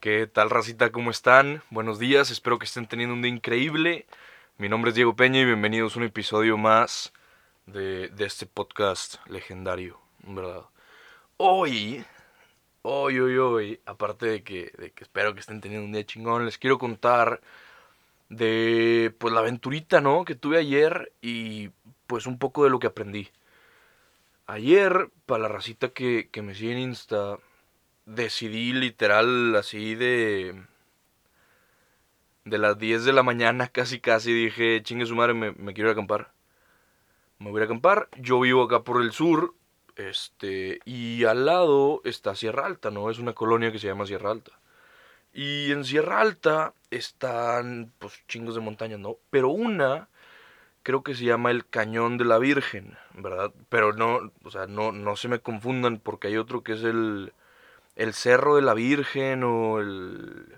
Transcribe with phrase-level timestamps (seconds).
[0.00, 0.92] ¿Qué tal, racita?
[0.92, 1.60] ¿Cómo están?
[1.70, 4.06] Buenos días, espero que estén teniendo un día increíble.
[4.56, 7.12] Mi nombre es Diego Peña y bienvenidos a un episodio más
[7.66, 10.66] de, este podcast legendario, ¿verdad?
[11.36, 12.04] Hoy,
[12.82, 16.44] hoy, hoy, hoy, aparte de que, de que espero que estén teniendo un día chingón,
[16.44, 17.40] les quiero contar
[18.28, 20.24] de pues la aventurita, ¿no?
[20.24, 21.70] Que tuve ayer y
[22.06, 23.30] pues un poco de lo que aprendí.
[24.46, 27.38] Ayer, para la racita que, que me sigue en Insta,
[28.08, 30.64] decidí literal así de...
[32.44, 35.90] De las 10 de la mañana casi casi dije, chingue su madre, me, quiero ir
[35.90, 36.32] a acampar.
[37.38, 38.08] Me voy a acampar.
[38.16, 39.54] Yo vivo acá por el sur.
[39.96, 40.80] Este.
[40.84, 43.10] Y al lado está Sierra Alta, ¿no?
[43.10, 44.52] Es una colonia que se llama Sierra Alta.
[45.32, 49.16] Y en Sierra Alta están, pues, chingos de montañas, ¿no?
[49.30, 50.08] Pero una
[50.82, 53.52] creo que se llama el Cañón de la Virgen, ¿verdad?
[53.68, 57.34] Pero no, o sea, no, no se me confundan porque hay otro que es el,
[57.98, 60.56] el Cerro de la Virgen o el...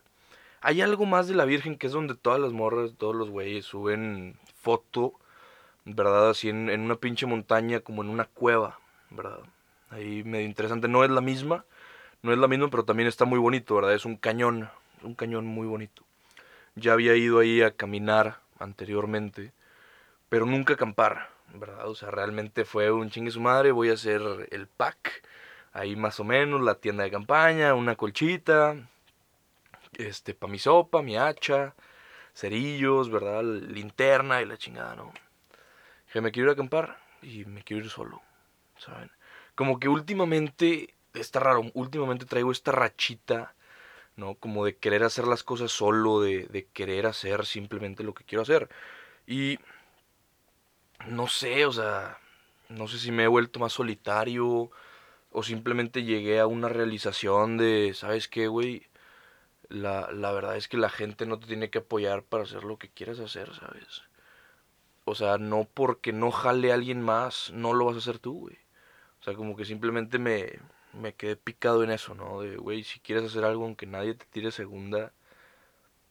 [0.61, 3.65] Hay algo más de la Virgen que es donde todas las morras, todos los güeyes
[3.65, 5.15] suben foto,
[5.87, 6.29] ¿verdad?
[6.29, 8.79] Así en, en una pinche montaña, como en una cueva,
[9.09, 9.41] ¿verdad?
[9.89, 10.87] Ahí medio interesante.
[10.87, 11.65] No es la misma,
[12.23, 13.95] no es la misma, pero también está muy bonito, ¿verdad?
[13.95, 14.69] Es un cañón,
[15.03, 16.05] un cañón muy bonito.
[16.75, 19.53] Ya había ido ahí a caminar anteriormente,
[20.29, 21.89] pero nunca acampar, ¿verdad?
[21.89, 25.23] O sea, realmente fue un chingue su madre, voy a hacer el pack
[25.73, 28.77] ahí más o menos la tienda de campaña, una colchita,
[29.95, 31.75] este, para mi sopa, mi hacha,
[32.35, 33.43] cerillos, ¿verdad?
[33.45, 35.13] Linterna y la chingada, ¿no?
[36.13, 38.23] Que me quiero ir a acampar y me quiero ir solo,
[38.79, 39.11] ¿saben?
[39.55, 43.55] Como que últimamente, está raro, últimamente traigo esta rachita,
[44.17, 44.35] ¿no?
[44.35, 48.43] Como de querer hacer las cosas solo, de, de querer hacer simplemente lo que quiero
[48.43, 48.69] hacer.
[49.27, 49.59] Y
[51.07, 52.19] no sé, o sea,
[52.69, 54.71] no sé si me he vuelto más solitario
[55.33, 58.87] o simplemente llegué a una realización de, ¿sabes qué, güey?
[59.69, 62.79] La, la verdad es que la gente no te tiene que apoyar para hacer lo
[62.79, 64.03] que quieras hacer, ¿sabes?
[65.05, 68.59] O sea, no porque no jale alguien más, no lo vas a hacer tú, güey.
[69.21, 70.59] O sea, como que simplemente me,
[70.93, 72.41] me quedé picado en eso, ¿no?
[72.41, 75.13] De, güey, si quieres hacer algo aunque nadie te tire segunda,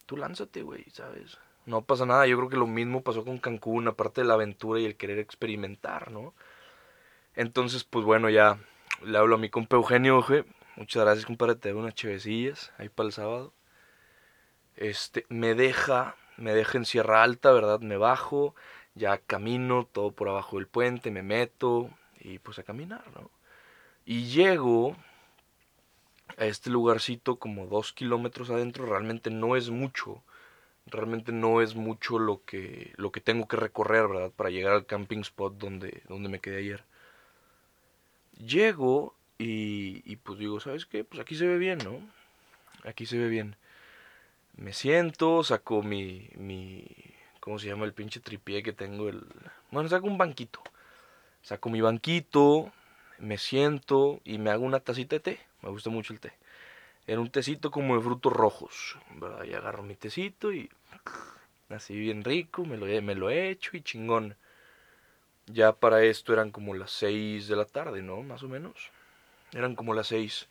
[0.05, 1.37] tú lánzate, güey, ¿sabes?
[1.65, 4.79] No pasa nada, yo creo que lo mismo pasó con Cancún, aparte de la aventura
[4.79, 6.33] y el querer experimentar, ¿no?
[7.35, 8.59] Entonces, pues bueno, ya
[9.03, 10.25] le hablo a mi compa Eugenio.
[10.75, 11.55] Muchas gracias, compadre.
[11.55, 13.53] Te unas chevecillas ahí para el sábado.
[14.75, 17.81] Este, me deja, me deja en Sierra Alta, ¿verdad?
[17.81, 18.55] Me bajo,
[18.95, 21.89] ya camino todo por abajo del puente, me meto
[22.19, 23.29] y pues a caminar, ¿no?
[24.05, 24.95] Y llego
[26.37, 30.23] a este lugarcito como dos kilómetros adentro, realmente no es mucho,
[30.85, 34.31] realmente no es mucho lo que, lo que tengo que recorrer, ¿verdad?
[34.31, 36.85] Para llegar al camping spot donde, donde me quedé ayer.
[38.39, 41.03] Llego y, pues digo, ¿sabes qué?
[41.03, 41.99] Pues aquí se ve bien, ¿no?
[42.83, 43.55] Aquí se ve bien.
[44.55, 46.85] Me siento, saco mi, mi,
[47.39, 49.09] ¿cómo se llama el pinche tripié que tengo?
[49.09, 49.25] El,
[49.71, 50.61] bueno, saco un banquito.
[51.41, 52.71] Saco mi banquito,
[53.17, 55.39] me siento y me hago una tacita de té.
[55.61, 56.33] Me gusta mucho el té.
[57.07, 58.97] Era un tecito como de frutos rojos.
[59.47, 60.69] Y agarro mi tecito y
[61.69, 64.35] así bien rico, me lo, me lo he hecho y chingón.
[65.51, 68.21] Ya para esto eran como las 6 de la tarde, ¿no?
[68.21, 68.91] Más o menos.
[69.51, 70.47] Eran como las 6.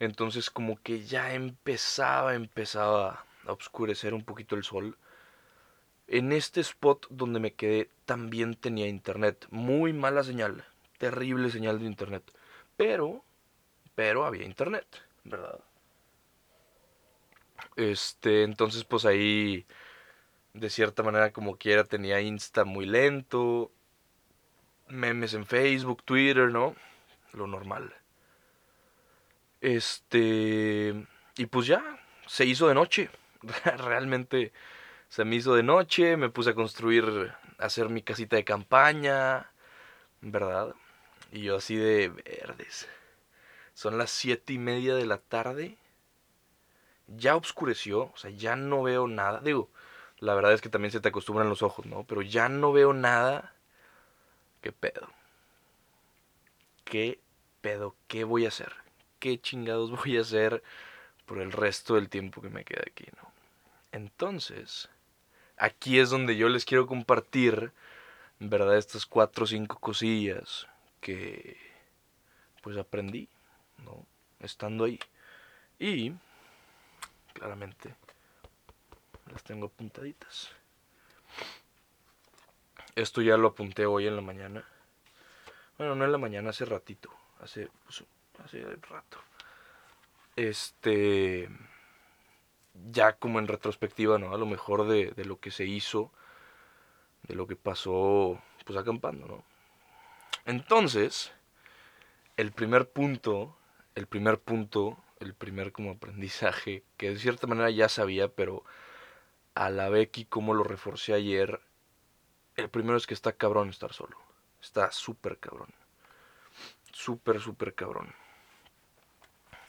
[0.00, 4.98] Entonces como que ya empezaba, empezaba a oscurecer un poquito el sol.
[6.08, 9.46] En este spot donde me quedé también tenía internet.
[9.50, 10.64] Muy mala señal.
[10.98, 12.24] Terrible señal de internet.
[12.76, 13.24] Pero,
[13.94, 14.86] pero había internet,
[15.22, 15.60] ¿verdad?
[17.76, 19.66] Este, entonces pues ahí,
[20.52, 23.70] de cierta manera como quiera, tenía Insta muy lento
[24.92, 26.76] memes en Facebook, Twitter, ¿no?
[27.32, 27.94] Lo normal.
[29.60, 31.06] Este.
[31.36, 31.82] Y pues ya,
[32.26, 33.10] se hizo de noche.
[33.78, 34.52] Realmente
[35.08, 36.16] se me hizo de noche.
[36.16, 39.50] Me puse a construir, a hacer mi casita de campaña.
[40.20, 40.74] ¿Verdad?
[41.32, 42.88] Y yo así de verdes.
[43.74, 45.78] Son las siete y media de la tarde.
[47.08, 49.40] Ya oscureció, o sea, ya no veo nada.
[49.40, 49.70] Digo,
[50.18, 52.04] la verdad es que también se te acostumbran los ojos, ¿no?
[52.04, 53.54] Pero ya no veo nada
[54.62, 55.08] ¿Qué pedo?
[56.84, 57.18] ¿Qué
[57.60, 57.96] pedo?
[58.06, 58.72] ¿Qué voy a hacer?
[59.18, 60.62] ¿Qué chingados voy a hacer
[61.26, 63.32] por el resto del tiempo que me queda aquí, no?
[63.90, 64.88] Entonces,
[65.56, 67.72] aquí es donde yo les quiero compartir,
[68.38, 68.78] ¿verdad?
[68.78, 70.68] Estas cuatro o cinco cosillas
[71.00, 71.56] que
[72.62, 73.28] pues aprendí,
[73.84, 74.06] ¿no?
[74.38, 75.00] Estando ahí.
[75.80, 76.12] Y,
[77.34, 77.96] claramente,
[79.32, 80.52] las tengo apuntaditas.
[82.94, 84.64] Esto ya lo apunté hoy en la mañana.
[85.78, 87.10] Bueno, no en la mañana, hace ratito.
[87.40, 88.04] Hace, pues,
[88.44, 89.18] hace rato.
[90.36, 91.48] Este.
[92.90, 94.34] ya como en retrospectiva, ¿no?
[94.34, 96.10] A lo mejor de, de lo que se hizo,
[97.22, 99.44] de lo que pasó, pues acampando, ¿no?
[100.44, 101.32] Entonces,
[102.36, 103.56] el primer punto,
[103.94, 108.64] el primer punto, el primer como aprendizaje, que de cierta manera ya sabía, pero
[109.54, 111.60] a la Becky como lo reforcé ayer,
[112.56, 114.16] el primero es que está cabrón estar solo.
[114.60, 115.68] Está súper cabrón.
[116.92, 118.14] Súper, súper cabrón.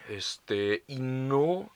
[0.09, 1.71] Este, y no,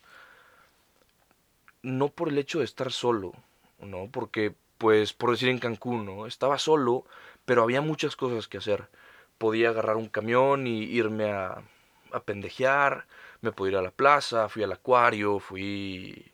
[1.82, 3.34] no por el hecho de estar solo,
[3.80, 4.10] ¿no?
[4.12, 6.28] Porque, pues, por decir en Cancún, ¿no?
[6.28, 7.06] Estaba solo,
[7.46, 8.90] pero había muchas cosas que hacer.
[9.38, 11.64] Podía agarrar un camión y irme a,
[12.12, 13.08] a pendejear,
[13.42, 16.32] me podía ir a la plaza, fui al acuario, fui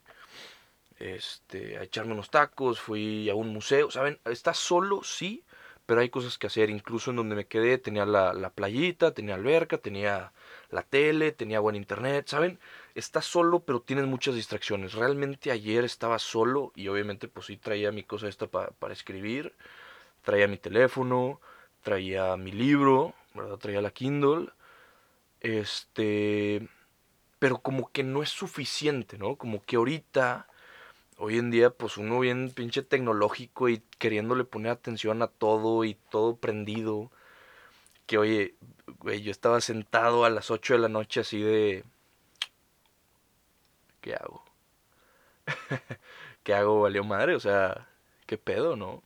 [1.03, 4.19] este, a echarme unos tacos, fui a un museo, ¿saben?
[4.25, 5.43] Está solo, sí,
[5.85, 6.69] pero hay cosas que hacer.
[6.69, 10.31] Incluso en donde me quedé tenía la, la playita, tenía alberca, tenía
[10.69, 12.59] la tele, tenía buen internet, ¿saben?
[12.95, 14.93] Está solo, pero tienes muchas distracciones.
[14.93, 19.53] Realmente ayer estaba solo y obviamente pues sí traía mi cosa esta para escribir,
[20.23, 21.41] traía mi teléfono,
[21.81, 23.57] traía mi libro, ¿verdad?
[23.57, 24.49] Traía la Kindle.
[25.41, 26.67] Este,
[27.39, 29.35] pero como que no es suficiente, ¿no?
[29.35, 30.47] Como que ahorita
[31.17, 35.95] hoy en día, pues uno bien pinche tecnológico y queriéndole poner atención a todo y
[36.09, 37.11] todo prendido.
[38.05, 38.55] Que oye,
[38.99, 41.83] güey, yo estaba sentado a las 8 de la noche así de...
[44.01, 44.43] ¿Qué hago?
[46.43, 46.81] ¿Qué hago?
[46.81, 47.87] Valió madre, o sea,
[48.25, 49.03] ¿qué pedo, no?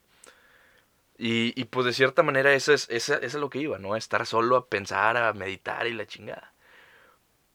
[1.18, 3.96] Y, y pues de cierta manera eso es, eso es lo que iba, ¿no?
[3.96, 6.54] Estar solo, a pensar, a meditar y la chingada.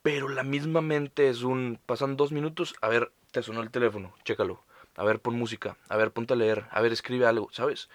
[0.03, 1.79] Pero la misma mente es un...
[1.87, 4.62] Pasan dos minutos, a ver, te sonó el teléfono, chécalo.
[4.94, 7.88] A ver, pon música, a ver, ponte a leer, a ver, escribe algo, ¿sabes?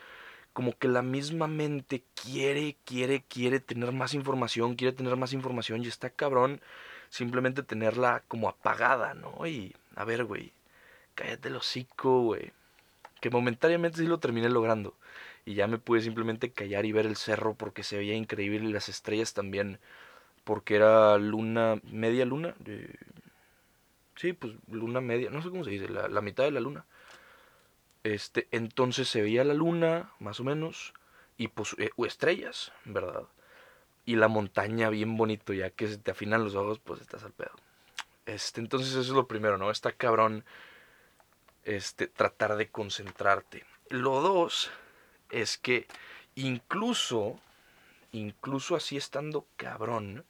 [0.54, 5.84] Como que la misma mente quiere, quiere, quiere tener más información, quiere tener más información
[5.84, 6.60] y está cabrón
[7.10, 9.46] simplemente tenerla como apagada, ¿no?
[9.48, 10.54] Y, a ver, güey,
[11.16, 12.52] cállate el hocico, güey.
[13.22, 14.96] Que momentáneamente sí lo terminé logrando.
[15.46, 18.74] Y ya me pude simplemente callar y ver el cerro porque se veía increíble y
[18.74, 19.80] las estrellas también.
[20.44, 22.56] Porque era luna, media luna,
[24.18, 26.86] Sí, pues luna media, no sé cómo se dice, la, mitad de la luna.
[28.04, 30.94] Este, entonces se veía la luna, más o menos,
[31.38, 33.24] y pues eh, estrellas, ¿verdad?
[34.06, 37.34] Y la montaña bien bonito, ya que se te afinan los ojos, pues estás al
[37.34, 37.52] pedo.
[38.26, 39.70] Este, entonces eso es lo primero, ¿no?
[39.70, 40.44] Está cabrón
[41.64, 43.66] este, tratar de concentrarte.
[43.90, 44.72] Lo dos
[45.30, 45.86] es que
[46.34, 47.40] incluso,
[48.12, 50.26] incluso así estando cabrón,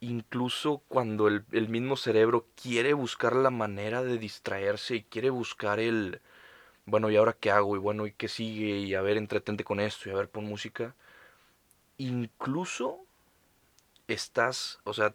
[0.00, 6.20] incluso cuando el, mismo cerebro quiere buscar la manera de distraerse y quiere buscar el,
[6.86, 7.76] bueno, ¿y ahora qué hago?
[7.76, 8.78] Y bueno, ¿y qué sigue?
[8.78, 10.94] Y a ver, entretente con esto y a ver, pon música.
[11.98, 13.04] Incluso
[14.08, 15.14] estás, o sea,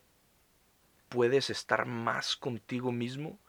[1.09, 3.39] puedes estar más contigo mismo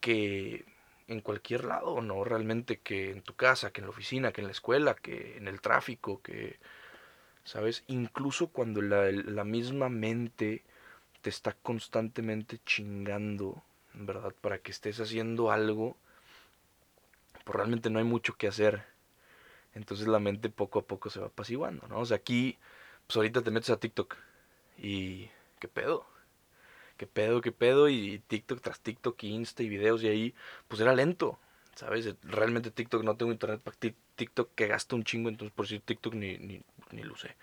[0.00, 0.64] que
[1.08, 2.24] en cualquier lado, ¿no?
[2.24, 5.48] Realmente que en tu casa, que en la oficina, que en la escuela, que en
[5.48, 6.58] el tráfico, que
[7.48, 7.82] ¿sabes?
[7.86, 10.64] Incluso cuando la, misma mente
[11.22, 13.62] te está constantemente chingando,
[13.94, 14.34] ¿verdad?
[14.42, 15.96] Para que estés haciendo algo,
[17.44, 18.84] pues realmente no hay mucho que hacer.
[19.72, 22.00] Entonces la mente poco a poco se va apaciguando, ¿no?
[22.00, 22.58] O sea, aquí,
[23.06, 24.16] pues ahorita te metes a TikTok
[24.76, 25.30] y...
[25.58, 26.06] ¿Qué pedo?
[26.98, 27.40] ¿Qué pedo?
[27.40, 27.88] ¿Qué pedo?
[27.88, 30.34] Y TikTok tras TikTok y Insta y videos y ahí,
[30.68, 31.38] pues era lento,
[31.78, 32.12] ¿sabes?
[32.24, 33.76] Realmente TikTok no tengo internet para
[34.16, 37.36] TikTok que gasta un chingo, entonces por si TikTok ni, ni, ni lo sé.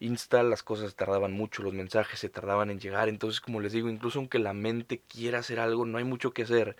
[0.00, 3.88] Insta las cosas tardaban mucho, los mensajes se tardaban en llegar, entonces como les digo,
[3.88, 6.76] incluso aunque la mente quiera hacer algo, no hay mucho que hacer.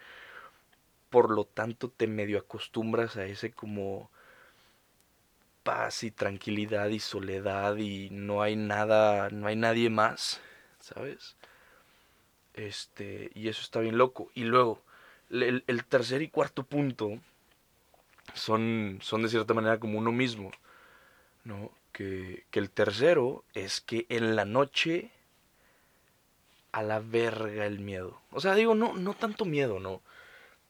[1.08, 4.10] Por lo tanto te medio acostumbras a ese como
[5.62, 10.42] paz y tranquilidad y soledad y no hay nada, no hay nadie más,
[10.80, 11.36] ¿sabes?
[12.52, 14.30] Este, y eso está bien loco.
[14.34, 14.82] Y luego,
[15.30, 17.18] el, el tercer y cuarto punto
[18.32, 20.50] son, son de cierta manera como uno mismo,
[21.44, 21.70] ¿no?
[21.92, 25.10] Que, que el tercero es que en la noche
[26.72, 28.20] a la verga el miedo.
[28.32, 30.02] O sea, digo, no, no tanto miedo, ¿no?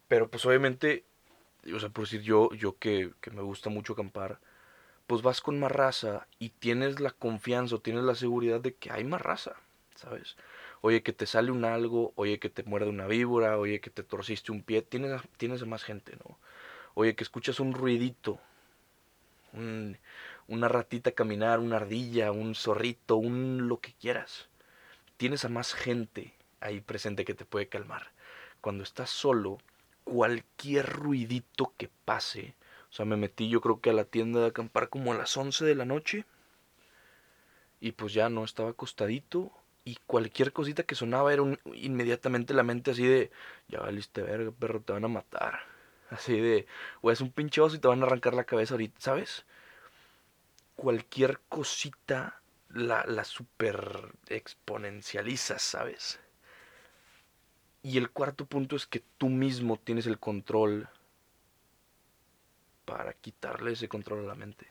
[0.06, 1.04] Pero pues obviamente,
[1.74, 4.38] o sea, por decir yo, yo que, que me gusta mucho acampar,
[5.06, 8.90] pues vas con más raza y tienes la confianza o tienes la seguridad de que
[8.90, 9.54] hay más raza,
[9.94, 10.36] ¿sabes?
[10.86, 14.02] Oye, que te sale un algo, oye, que te muerde una víbora, oye, que te
[14.02, 16.38] torciste un pie, tienes, tienes más gente, ¿no?
[16.92, 18.38] Oye, que escuchas un ruidito,
[20.46, 24.50] una ratita caminar, una ardilla, un zorrito, un lo que quieras.
[25.16, 28.10] Tienes a más gente ahí presente que te puede calmar.
[28.60, 29.56] Cuando estás solo,
[30.04, 32.56] cualquier ruidito que pase,
[32.90, 35.34] o sea, me metí yo creo que a la tienda de acampar como a las
[35.34, 36.26] 11 de la noche
[37.80, 39.50] y pues ya no estaba acostadito
[39.84, 41.42] y cualquier cosita que sonaba era
[41.74, 43.30] inmediatamente la mente así de,
[43.68, 45.60] ya valiste verga, perro, te van a matar.
[46.10, 46.66] Así de,
[47.00, 49.46] o es un pinche oso y te van a arrancar la cabeza ahorita, ¿sabes?
[50.76, 56.20] Cualquier cosita la, la super exponencializas, ¿sabes?
[57.82, 60.88] Y el cuarto punto es que tú mismo tienes el control
[62.84, 64.66] para quitarle ese control a la mente.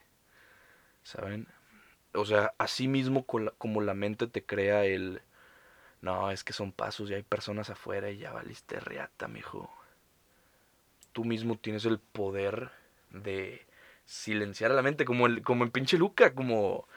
[1.04, 1.48] ¿Saben?
[2.14, 5.22] O sea, así mismo como la mente te crea el...
[6.02, 9.74] No, es que son pasos y hay personas afuera y ya valiste reata, mijo.
[11.14, 12.72] Tú mismo tienes el poder
[13.10, 13.66] de
[14.06, 16.88] silenciar a la mente, como, el, como en pinche Luca, como,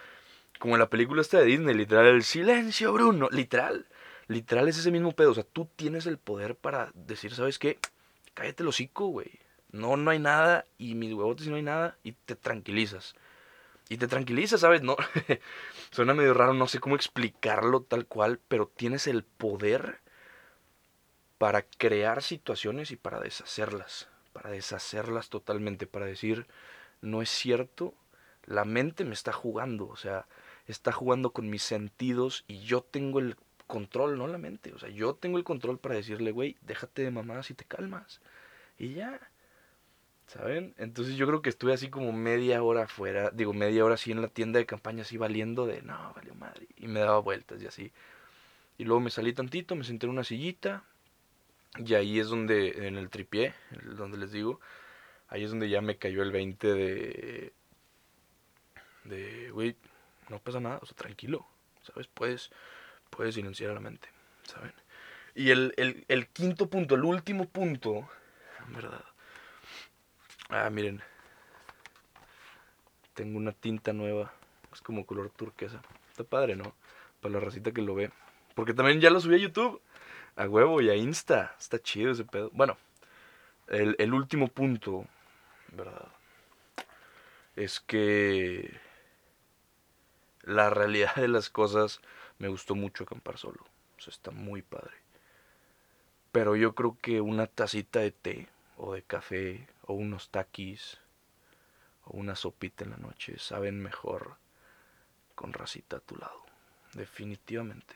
[0.59, 3.87] como en la película esta de Disney, literal, el silencio, Bruno, literal.
[4.29, 5.31] Literal es ese mismo pedo.
[5.31, 7.79] O sea, tú tienes el poder para decir, ¿sabes qué?
[8.35, 9.31] Cállate el hocico, güey.
[9.71, 10.67] No, no hay nada.
[10.79, 11.97] Y mis huevotes, no hay nada.
[12.03, 13.15] Y te tranquilizas.
[13.89, 14.83] Y te tranquilizas, ¿sabes?
[14.83, 14.97] No.
[15.91, 18.41] Suena medio raro, no sé cómo explicarlo tal cual.
[18.49, 20.01] Pero tienes el poder
[21.39, 24.09] para crear situaciones y para deshacerlas.
[24.33, 25.87] Para deshacerlas totalmente.
[25.87, 26.47] Para decir,
[27.01, 27.95] no es cierto.
[28.45, 29.87] La mente me está jugando.
[29.89, 30.27] O sea,
[30.67, 32.45] está jugando con mis sentidos.
[32.49, 33.37] Y yo tengo el
[33.69, 34.73] control, no la mente.
[34.75, 38.21] O sea, yo tengo el control para decirle, güey, déjate de mamás y te calmas.
[38.79, 39.21] Y ya.
[40.27, 40.75] ¿Saben?
[40.77, 44.23] Entonces yo creo que estuve así como media hora afuera, digo media hora así en
[44.23, 46.67] la tienda de campaña, así valiendo de, no, valió madre.
[46.77, 47.93] Y me daba vueltas y así.
[48.79, 50.85] Y luego me salí tantito, me senté en una sillita.
[51.79, 53.55] Y ahí es donde, en el tripié,
[53.97, 54.61] donde les digo,
[55.29, 57.53] ahí es donde ya me cayó el 20 de,
[59.05, 59.77] de, güey,
[60.29, 61.47] no pasa nada, o sea, tranquilo,
[61.83, 62.07] ¿sabes?
[62.09, 62.51] Puedes,
[63.11, 64.09] puede silenciar a la mente,
[64.45, 64.73] ¿saben?
[65.35, 65.75] Y el,
[66.09, 68.09] el, quinto punto, el último punto,
[68.69, 69.05] verdad.
[70.49, 71.03] Ah, miren.
[73.15, 74.33] Tengo una tinta nueva.
[74.73, 75.81] Es como color turquesa.
[76.11, 76.75] Está padre, ¿no?
[77.21, 78.11] Para la racita que lo ve.
[78.55, 79.81] Porque también ya lo subí a YouTube.
[80.37, 81.55] A huevo y a Insta.
[81.59, 82.51] Está chido ese pedo.
[82.53, 82.77] Bueno,
[83.69, 85.07] el, el último punto,
[85.73, 86.09] ¿verdad?
[87.57, 88.79] Es que
[90.43, 92.01] la realidad de las cosas
[92.39, 93.67] me gustó mucho acampar solo.
[93.99, 94.95] O sea, está muy padre.
[96.33, 100.99] Pero yo creo que una tacita de té o de café o unos taquis
[102.05, 104.37] o una sopita en la noche saben mejor
[105.35, 106.45] con racita a tu lado.
[106.95, 107.95] Definitivamente.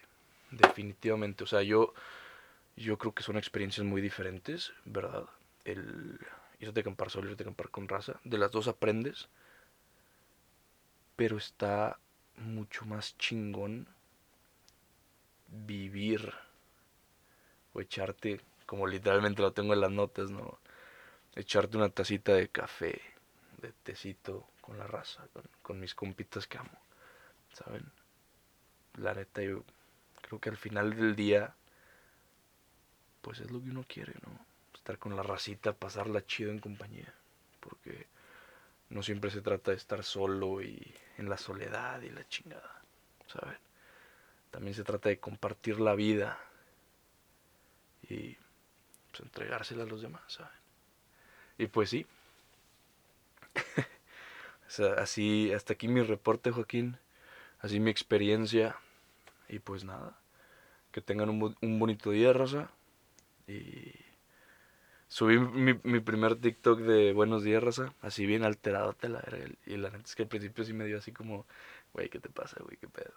[0.51, 1.45] Definitivamente.
[1.45, 1.95] O sea, yo,
[2.77, 5.25] yo creo que son experiencias muy diferentes, ¿verdad?
[5.65, 6.19] El
[6.59, 8.21] irte a acampar solo, irte a acampar con raza.
[8.25, 9.29] De las dos aprendes.
[11.17, 11.99] Pero está
[12.37, 13.89] mucho más chingón
[15.49, 16.33] vivir
[17.73, 20.59] o echarte, como literalmente lo tengo en las notas, ¿no?
[21.35, 23.01] Echarte una tacita de café,
[23.59, 25.27] de tecito con la raza,
[25.63, 26.79] con, mis compitas que amo,
[27.53, 27.91] ¿saben?
[28.99, 29.65] La neta, yo
[30.23, 31.55] creo que al final del día,
[33.21, 34.47] pues es lo que uno quiere, ¿no?
[34.75, 37.13] Estar con la racita, pasarla chido en compañía,
[37.61, 38.07] porque
[38.89, 42.83] no siempre se trata de estar solo y en la soledad y la chingada,
[43.27, 43.59] ¿saben?
[44.51, 46.39] También se trata de compartir la vida
[48.03, 48.37] y
[49.11, 50.60] pues, entregársela a los demás, ¿saben?
[51.61, 52.07] Y pues sí.
[54.67, 56.97] o sea, así, hasta aquí mi reporte, Joaquín.
[57.59, 58.77] Así mi experiencia.
[59.47, 60.19] Y pues nada.
[60.91, 62.71] Que tengan un, un bonito día, Rosa.
[63.47, 63.93] Y
[65.09, 67.93] subí mi, mi, primer TikTok de Buenos días, Rosa.
[68.01, 69.23] Así bien alterado, te la.
[69.67, 71.47] Y la neta es que al principio sí me dio así como,
[71.93, 72.79] güey, ¿qué te pasa, güey?
[72.79, 73.13] ¿Qué pedo?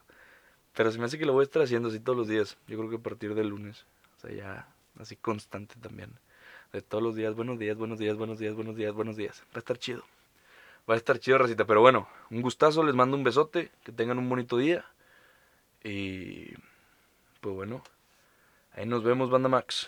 [0.74, 2.58] Pero se me hace que lo voy a estar haciendo así todos los días.
[2.68, 3.86] Yo creo que a partir del lunes.
[4.18, 4.68] O sea, ya
[5.00, 6.20] así constante también.
[6.74, 9.44] De todos los días, buenos días, buenos días, buenos días, buenos días, buenos días.
[9.54, 10.02] Va a estar chido.
[10.90, 11.66] Va a estar chido, racita.
[11.66, 13.70] Pero bueno, un gustazo, les mando un besote.
[13.84, 14.84] Que tengan un bonito día.
[15.84, 16.48] Y
[17.42, 17.84] pues bueno,
[18.72, 19.88] ahí nos vemos, Banda Max.